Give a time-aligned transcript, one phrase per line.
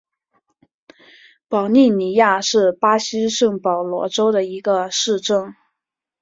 [1.47, 5.53] 保利尼亚是巴西圣保罗州的一个市镇。